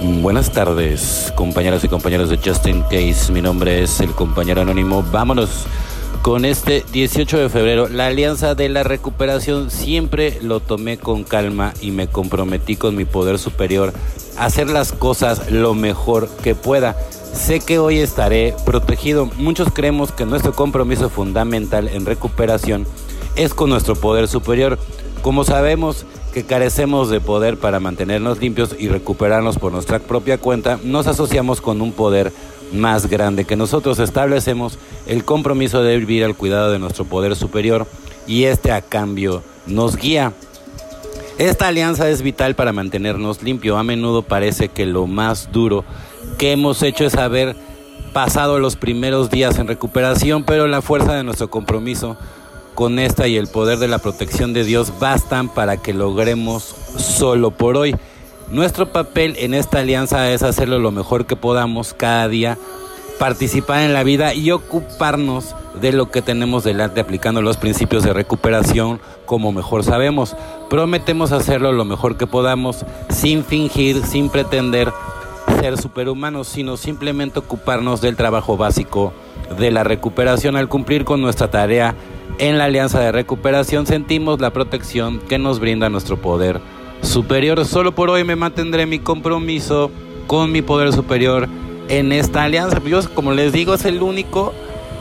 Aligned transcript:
Buenas 0.00 0.52
tardes, 0.52 1.32
compañeras 1.34 1.82
y 1.82 1.88
compañeros 1.88 2.30
de 2.30 2.38
Justin 2.38 2.82
Case. 2.82 3.32
Mi 3.32 3.42
nombre 3.42 3.82
es 3.82 3.98
el 4.00 4.12
compañero 4.12 4.60
anónimo. 4.62 5.02
Vámonos 5.10 5.66
con 6.22 6.44
este 6.44 6.84
18 6.92 7.36
de 7.36 7.48
febrero. 7.48 7.88
La 7.88 8.06
Alianza 8.06 8.54
de 8.54 8.68
la 8.68 8.84
Recuperación 8.84 9.72
siempre 9.72 10.38
lo 10.40 10.60
tomé 10.60 10.98
con 10.98 11.24
calma 11.24 11.74
y 11.80 11.90
me 11.90 12.06
comprometí 12.06 12.76
con 12.76 12.94
mi 12.94 13.06
poder 13.06 13.40
superior 13.40 13.92
a 14.36 14.44
hacer 14.44 14.70
las 14.70 14.92
cosas 14.92 15.50
lo 15.50 15.74
mejor 15.74 16.28
que 16.44 16.54
pueda. 16.54 16.94
Sé 17.32 17.58
que 17.58 17.80
hoy 17.80 17.98
estaré 17.98 18.54
protegido. 18.64 19.28
Muchos 19.36 19.72
creemos 19.72 20.12
que 20.12 20.26
nuestro 20.26 20.52
compromiso 20.52 21.10
fundamental 21.10 21.88
en 21.88 22.06
recuperación 22.06 22.86
es 23.34 23.52
con 23.52 23.68
nuestro 23.68 23.96
poder 23.96 24.28
superior. 24.28 24.78
Como 25.22 25.42
sabemos, 25.42 26.06
carecemos 26.44 27.10
de 27.10 27.20
poder 27.20 27.56
para 27.58 27.80
mantenernos 27.80 28.40
limpios 28.40 28.74
y 28.78 28.88
recuperarnos 28.88 29.58
por 29.58 29.72
nuestra 29.72 29.98
propia 29.98 30.38
cuenta, 30.38 30.78
nos 30.82 31.06
asociamos 31.06 31.60
con 31.60 31.80
un 31.80 31.92
poder 31.92 32.32
más 32.72 33.08
grande 33.08 33.44
que 33.44 33.56
nosotros. 33.56 33.98
Establecemos 33.98 34.78
el 35.06 35.24
compromiso 35.24 35.82
de 35.82 35.96
vivir 35.96 36.24
al 36.24 36.36
cuidado 36.36 36.70
de 36.70 36.78
nuestro 36.78 37.04
poder 37.04 37.36
superior 37.36 37.86
y 38.26 38.44
este 38.44 38.72
a 38.72 38.82
cambio 38.82 39.42
nos 39.66 39.96
guía. 39.96 40.32
Esta 41.38 41.68
alianza 41.68 42.08
es 42.10 42.22
vital 42.22 42.54
para 42.54 42.72
mantenernos 42.72 43.42
limpios. 43.42 43.78
A 43.78 43.82
menudo 43.82 44.22
parece 44.22 44.68
que 44.68 44.86
lo 44.86 45.06
más 45.06 45.50
duro 45.52 45.84
que 46.36 46.52
hemos 46.52 46.82
hecho 46.82 47.04
es 47.04 47.14
haber 47.14 47.56
pasado 48.12 48.58
los 48.58 48.76
primeros 48.76 49.30
días 49.30 49.58
en 49.58 49.68
recuperación, 49.68 50.44
pero 50.44 50.66
la 50.66 50.82
fuerza 50.82 51.14
de 51.14 51.22
nuestro 51.22 51.48
compromiso 51.48 52.16
con 52.78 53.00
esta 53.00 53.26
y 53.26 53.36
el 53.36 53.48
poder 53.48 53.80
de 53.80 53.88
la 53.88 53.98
protección 53.98 54.52
de 54.52 54.62
Dios 54.62 55.00
bastan 55.00 55.48
para 55.48 55.78
que 55.78 55.92
logremos 55.92 56.62
solo 56.96 57.50
por 57.50 57.76
hoy. 57.76 57.96
Nuestro 58.52 58.92
papel 58.92 59.34
en 59.40 59.52
esta 59.52 59.80
alianza 59.80 60.30
es 60.30 60.44
hacerlo 60.44 60.78
lo 60.78 60.92
mejor 60.92 61.26
que 61.26 61.34
podamos 61.34 61.92
cada 61.92 62.28
día, 62.28 62.56
participar 63.18 63.80
en 63.80 63.94
la 63.94 64.04
vida 64.04 64.32
y 64.32 64.52
ocuparnos 64.52 65.56
de 65.80 65.90
lo 65.90 66.12
que 66.12 66.22
tenemos 66.22 66.62
delante 66.62 67.00
aplicando 67.00 67.42
los 67.42 67.56
principios 67.56 68.04
de 68.04 68.12
recuperación 68.12 69.00
como 69.26 69.50
mejor 69.50 69.82
sabemos. 69.82 70.36
Prometemos 70.70 71.32
hacerlo 71.32 71.72
lo 71.72 71.84
mejor 71.84 72.16
que 72.16 72.28
podamos 72.28 72.86
sin 73.10 73.44
fingir, 73.44 74.06
sin 74.06 74.30
pretender 74.30 74.92
ser 75.60 75.78
superhumanos, 75.78 76.46
sino 76.46 76.76
simplemente 76.76 77.40
ocuparnos 77.40 78.00
del 78.00 78.14
trabajo 78.14 78.56
básico 78.56 79.12
de 79.58 79.72
la 79.72 79.82
recuperación 79.82 80.54
al 80.54 80.68
cumplir 80.68 81.04
con 81.04 81.20
nuestra 81.20 81.50
tarea 81.50 81.96
en 82.38 82.58
la 82.58 82.64
Alianza 82.64 83.00
de 83.00 83.12
Recuperación 83.12 83.86
sentimos 83.86 84.40
la 84.40 84.52
protección 84.52 85.18
que 85.18 85.38
nos 85.38 85.60
brinda 85.60 85.88
nuestro 85.88 86.16
poder 86.16 86.60
superior. 87.02 87.64
Solo 87.64 87.94
por 87.94 88.10
hoy 88.10 88.24
me 88.24 88.36
mantendré 88.36 88.86
mi 88.86 88.98
compromiso 88.98 89.90
con 90.26 90.52
mi 90.52 90.62
poder 90.62 90.92
superior 90.92 91.48
en 91.88 92.12
esta 92.12 92.44
alianza. 92.44 92.80
Yo, 92.84 93.00
como 93.14 93.32
les 93.32 93.52
digo, 93.52 93.74
es 93.74 93.84
el 93.84 94.02
único 94.02 94.52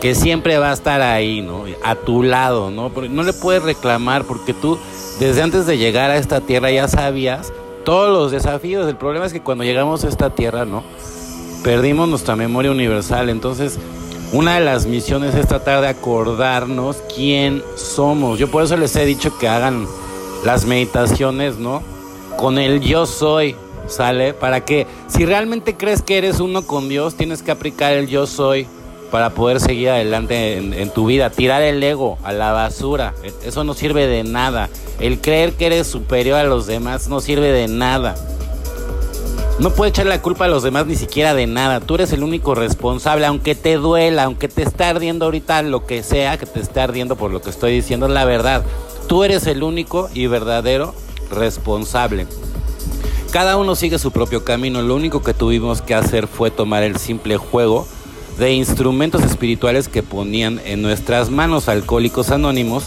que 0.00 0.14
siempre 0.14 0.58
va 0.58 0.70
a 0.70 0.74
estar 0.74 1.00
ahí, 1.00 1.42
¿no? 1.42 1.64
A 1.84 1.94
tu 1.94 2.22
lado, 2.22 2.70
¿no? 2.70 2.90
Porque 2.90 3.08
no 3.08 3.22
le 3.22 3.32
puedes 3.32 3.62
reclamar 3.62 4.24
porque 4.24 4.52
tú 4.52 4.78
desde 5.20 5.42
antes 5.42 5.66
de 5.66 5.78
llegar 5.78 6.10
a 6.10 6.16
esta 6.16 6.40
tierra 6.40 6.70
ya 6.70 6.88
sabías 6.88 7.52
todos 7.84 8.10
los 8.10 8.32
desafíos. 8.32 8.88
El 8.88 8.96
problema 8.96 9.26
es 9.26 9.32
que 9.32 9.40
cuando 9.40 9.64
llegamos 9.64 10.04
a 10.04 10.08
esta 10.08 10.30
tierra, 10.30 10.64
¿no? 10.64 10.82
Perdimos 11.62 12.08
nuestra 12.08 12.34
memoria 12.34 12.72
universal. 12.72 13.28
Entonces, 13.28 13.78
una 14.32 14.54
de 14.54 14.60
las 14.60 14.86
misiones 14.86 15.34
es 15.34 15.46
tratar 15.46 15.82
de 15.82 15.88
acordarnos 15.88 16.96
quién 17.14 17.62
somos. 17.76 18.38
Yo 18.38 18.50
por 18.50 18.64
eso 18.64 18.76
les 18.78 18.96
he 18.96 19.04
dicho 19.04 19.36
que 19.38 19.46
hagan 19.46 19.86
las 20.42 20.64
meditaciones, 20.64 21.58
¿no? 21.58 21.82
Con 22.38 22.58
el 22.58 22.80
yo 22.80 23.04
soy, 23.04 23.54
¿sale? 23.88 24.32
Para 24.32 24.64
que 24.64 24.86
si 25.06 25.26
realmente 25.26 25.76
crees 25.76 26.00
que 26.00 26.16
eres 26.16 26.40
uno 26.40 26.66
con 26.66 26.88
Dios, 26.88 27.14
tienes 27.14 27.42
que 27.42 27.50
aplicar 27.50 27.92
el 27.92 28.08
yo 28.08 28.26
soy 28.26 28.66
para 29.10 29.30
poder 29.30 29.60
seguir 29.60 29.90
adelante 29.90 30.56
en, 30.56 30.90
tu 30.90 31.04
vida. 31.04 31.28
Tirar 31.28 31.60
el 31.60 31.82
ego 31.82 32.16
a 32.24 32.32
la 32.32 32.52
basura. 32.52 33.12
Eso 33.44 33.62
no 33.62 33.74
sirve 33.74 34.06
de 34.06 34.24
nada. 34.24 34.70
El 34.98 35.20
creer 35.20 35.52
que 35.52 35.66
eres 35.66 35.86
superior 35.86 36.38
a 36.38 36.44
los 36.44 36.66
demás 36.66 37.08
no 37.08 37.20
sirve 37.20 37.52
de 37.52 37.68
nada. 37.68 38.14
No 39.62 39.70
puedes 39.70 39.92
echar 39.92 40.06
la 40.06 40.20
culpa 40.20 40.46
a 40.46 40.48
los 40.48 40.64
demás 40.64 40.86
ni 40.86 40.96
siquiera 40.96 41.34
de 41.34 41.46
nada. 41.46 41.78
Tú 41.78 41.94
eres 41.94 42.12
el 42.12 42.24
único 42.24 42.56
responsable, 42.56 43.26
aunque 43.26 43.54
te 43.54 43.76
duela, 43.76 44.24
aunque 44.24 44.48
te 44.48 44.62
esté 44.62 44.82
ardiendo 44.82 45.26
ahorita 45.26 45.62
lo 45.62 45.86
que 45.86 46.02
sea 46.02 46.36
que 46.36 46.46
te 46.46 46.58
esté 46.58 46.80
ardiendo 46.80 47.14
por 47.14 47.30
lo 47.30 47.40
que 47.40 47.50
estoy 47.50 47.72
diciendo, 47.72 48.08
la 48.08 48.24
verdad. 48.24 48.64
Tú 49.06 49.22
eres 49.22 49.46
el 49.46 49.62
único 49.62 50.10
y 50.14 50.26
verdadero 50.26 50.96
responsable. 51.30 52.26
Cada 53.30 53.56
uno 53.56 53.76
sigue 53.76 54.00
su 54.00 54.10
propio 54.10 54.44
camino. 54.44 54.82
Lo 54.82 54.96
único 54.96 55.22
que 55.22 55.32
tuvimos 55.32 55.80
que 55.80 55.94
hacer 55.94 56.26
fue 56.26 56.50
tomar 56.50 56.82
el 56.82 56.96
simple 56.96 57.36
juego 57.36 57.86
de 58.40 58.54
instrumentos 58.54 59.22
espirituales 59.22 59.86
que 59.86 60.02
ponían 60.02 60.60
en 60.64 60.82
nuestras 60.82 61.30
manos 61.30 61.68
alcohólicos 61.68 62.32
anónimos 62.32 62.86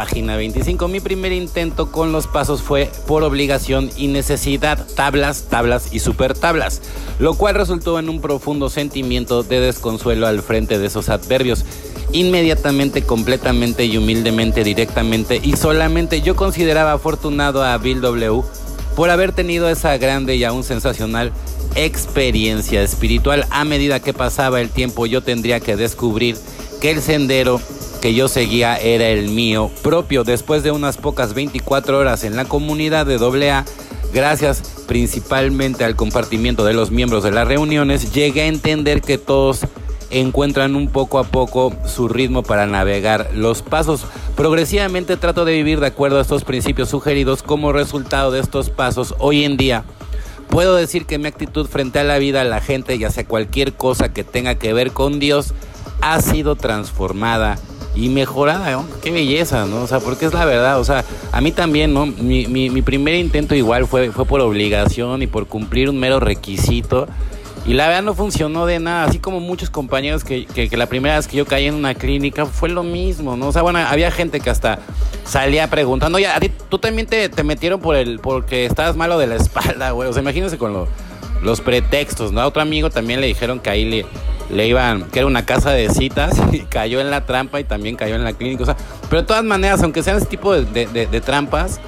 página 0.00 0.34
25. 0.34 0.88
Mi 0.88 0.98
primer 1.00 1.30
intento 1.30 1.92
con 1.92 2.10
los 2.10 2.26
pasos 2.26 2.62
fue 2.62 2.90
por 3.06 3.22
obligación 3.22 3.90
y 3.98 4.06
necesidad, 4.06 4.86
tablas, 4.96 5.48
tablas 5.50 5.92
y 5.92 5.98
super 5.98 6.32
tablas, 6.32 6.80
lo 7.18 7.34
cual 7.34 7.54
resultó 7.54 7.98
en 7.98 8.08
un 8.08 8.22
profundo 8.22 8.70
sentimiento 8.70 9.42
de 9.42 9.60
desconsuelo 9.60 10.26
al 10.26 10.40
frente 10.40 10.78
de 10.78 10.86
esos 10.86 11.10
adverbios. 11.10 11.66
Inmediatamente, 12.12 13.02
completamente 13.02 13.84
y 13.84 13.98
humildemente, 13.98 14.64
directamente 14.64 15.38
y 15.44 15.56
solamente 15.56 16.22
yo 16.22 16.34
consideraba 16.34 16.92
afortunado 16.92 17.62
a 17.62 17.76
Bill 17.76 18.00
W. 18.00 18.42
por 18.96 19.10
haber 19.10 19.32
tenido 19.32 19.68
esa 19.68 19.98
grande 19.98 20.34
y 20.34 20.44
aún 20.44 20.64
sensacional 20.64 21.30
experiencia 21.74 22.82
espiritual. 22.82 23.44
A 23.50 23.66
medida 23.66 24.00
que 24.00 24.14
pasaba 24.14 24.62
el 24.62 24.70
tiempo 24.70 25.04
yo 25.04 25.20
tendría 25.20 25.60
que 25.60 25.76
descubrir 25.76 26.38
que 26.80 26.90
el 26.90 27.02
sendero 27.02 27.60
que 28.00 28.14
yo 28.14 28.28
seguía 28.28 28.76
era 28.76 29.08
el 29.08 29.28
mío 29.28 29.70
propio. 29.82 30.24
Después 30.24 30.62
de 30.62 30.70
unas 30.70 30.96
pocas 30.96 31.34
24 31.34 31.98
horas 31.98 32.24
en 32.24 32.36
la 32.36 32.44
comunidad 32.46 33.06
de 33.06 33.16
AA, 33.16 33.64
gracias 34.12 34.62
principalmente 34.86 35.84
al 35.84 35.96
compartimiento 35.96 36.64
de 36.64 36.74
los 36.74 36.90
miembros 36.90 37.22
de 37.22 37.30
las 37.30 37.46
reuniones, 37.46 38.12
llegué 38.12 38.42
a 38.42 38.46
entender 38.46 39.02
que 39.02 39.18
todos 39.18 39.60
encuentran 40.10 40.74
un 40.74 40.88
poco 40.88 41.18
a 41.18 41.24
poco 41.24 41.72
su 41.86 42.08
ritmo 42.08 42.42
para 42.42 42.66
navegar 42.66 43.30
los 43.34 43.62
pasos. 43.62 44.04
Progresivamente 44.36 45.16
trato 45.16 45.44
de 45.44 45.52
vivir 45.52 45.78
de 45.78 45.86
acuerdo 45.86 46.18
a 46.18 46.22
estos 46.22 46.44
principios 46.44 46.88
sugeridos 46.88 47.42
como 47.42 47.72
resultado 47.72 48.32
de 48.32 48.40
estos 48.40 48.70
pasos. 48.70 49.14
Hoy 49.18 49.44
en 49.44 49.56
día 49.56 49.84
puedo 50.48 50.74
decir 50.74 51.06
que 51.06 51.18
mi 51.18 51.28
actitud 51.28 51.68
frente 51.68 52.00
a 52.00 52.04
la 52.04 52.18
vida, 52.18 52.40
a 52.40 52.44
la 52.44 52.60
gente 52.60 52.96
y 52.96 53.04
hacia 53.04 53.26
cualquier 53.26 53.74
cosa 53.74 54.12
que 54.12 54.24
tenga 54.24 54.56
que 54.56 54.72
ver 54.72 54.90
con 54.90 55.20
Dios 55.20 55.54
ha 56.00 56.20
sido 56.20 56.56
transformada 56.56 57.58
y 57.94 58.08
mejorada, 58.08 58.70
¿no? 58.72 58.86
Qué 59.02 59.10
belleza, 59.10 59.66
¿no? 59.66 59.82
O 59.82 59.86
sea, 59.86 60.00
porque 60.00 60.26
es 60.26 60.32
la 60.32 60.44
verdad, 60.44 60.78
o 60.78 60.84
sea, 60.84 61.04
a 61.32 61.40
mí 61.40 61.52
también, 61.52 61.92
¿no? 61.92 62.06
Mi, 62.06 62.46
mi, 62.46 62.70
mi 62.70 62.82
primer 62.82 63.14
intento 63.14 63.54
igual 63.54 63.86
fue, 63.86 64.10
fue 64.10 64.24
por 64.24 64.40
obligación 64.40 65.22
y 65.22 65.26
por 65.26 65.46
cumplir 65.46 65.90
un 65.90 65.98
mero 65.98 66.20
requisito. 66.20 67.08
Y 67.66 67.74
la 67.74 67.88
verdad 67.88 68.02
no 68.02 68.14
funcionó 68.14 68.64
de 68.64 68.78
nada, 68.78 69.04
así 69.04 69.18
como 69.18 69.38
muchos 69.38 69.68
compañeros 69.68 70.24
que, 70.24 70.46
que, 70.46 70.74
la 70.76 70.86
primera 70.86 71.16
vez 71.16 71.28
que 71.28 71.36
yo 71.36 71.44
caí 71.44 71.66
en 71.66 71.74
una 71.74 71.94
clínica 71.94 72.46
fue 72.46 72.70
lo 72.70 72.82
mismo, 72.82 73.36
¿no? 73.36 73.48
O 73.48 73.52
sea, 73.52 73.60
bueno, 73.60 73.78
había 73.80 74.10
gente 74.10 74.40
que 74.40 74.48
hasta 74.48 74.78
salía 75.24 75.68
preguntando, 75.68 76.16
oye, 76.16 76.26
a 76.26 76.40
ti 76.40 76.50
tú 76.70 76.78
también 76.78 77.06
te, 77.06 77.28
te 77.28 77.44
metieron 77.44 77.80
por 77.80 77.96
el, 77.96 78.18
porque 78.18 78.64
estabas 78.64 78.96
malo 78.96 79.18
de 79.18 79.26
la 79.26 79.36
espalda, 79.36 79.90
güey. 79.90 80.08
O 80.08 80.12
sea, 80.12 80.22
imagínense 80.22 80.56
con 80.56 80.72
lo, 80.72 80.88
los 81.42 81.60
pretextos, 81.60 82.32
¿no? 82.32 82.40
A 82.40 82.46
otro 82.46 82.62
amigo 82.62 82.88
también 82.88 83.20
le 83.20 83.26
dijeron 83.26 83.60
que 83.60 83.68
ahí 83.68 83.84
le, 83.84 84.06
le 84.52 84.66
iban, 84.66 85.04
que 85.04 85.20
era 85.20 85.26
una 85.26 85.44
casa 85.46 85.70
de 85.70 85.88
citas 85.90 86.40
y 86.52 86.60
cayó 86.60 87.00
en 87.00 87.10
la 87.10 87.24
trampa 87.24 87.60
y 87.60 87.64
también 87.64 87.96
cayó 87.96 88.14
en 88.14 88.24
la 88.24 88.32
clínica. 88.32 88.62
O 88.62 88.66
sea, 88.66 88.76
pero 89.08 89.22
de 89.22 89.28
todas 89.28 89.44
maneras, 89.44 89.82
aunque 89.82 90.02
sean 90.02 90.16
ese 90.16 90.26
tipo 90.26 90.54
de, 90.54 91.20
trampas, 91.24 91.80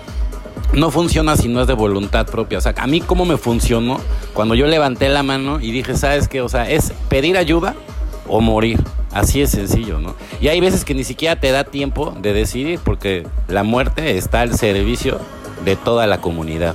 no 0.73 0.91
funciona 0.91 1.37
si 1.37 1.49
no 1.49 1.61
es 1.61 1.67
de 1.67 1.75
voluntad 1.75 2.27
propia. 2.27 2.59
O 2.59 2.61
sea, 2.61 2.75
a 2.77 2.87
mí 2.87 3.01
cómo 3.01 3.25
me 3.25 3.37
funcionó 3.37 4.01
cuando 4.33 4.55
yo 4.55 4.67
levanté 4.67 5.09
la 5.09 5.23
mano 5.23 5.61
y 5.61 5.71
dije, 5.71 5.97
¿sabes 5.97 6.29
qué? 6.29 6.41
O 6.41 6.49
sea, 6.49 6.71
es 6.71 6.93
pedir 7.09 7.37
ayuda 7.37 7.75
o 8.27 8.41
morir. 8.41 8.81
Así 9.13 9.43
es 9.43 9.51
sencillo, 9.51 10.01
¿no? 10.01 10.15
Y 10.41 10.49
hay 10.49 10.61
veces 10.61 10.87
que 10.87 10.95
ni 10.95 11.05
siquiera 11.05 11.39
te 11.39 11.51
da 11.51 11.65
tiempo 11.65 12.15
de 12.19 12.33
decidir 12.33 12.81
porque 12.83 13.27
la 13.47 13.63
muerte 13.63 14.17
está 14.17 14.41
al 14.41 14.57
servicio 14.57 15.21
de 15.67 15.77
toda 15.77 16.07
la 16.07 16.23
comunidad. 16.23 16.75